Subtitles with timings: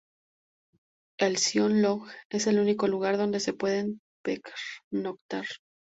[1.19, 3.85] El Zion Lodge es el único lugar donde se puede
[4.23, 5.45] pernoctar.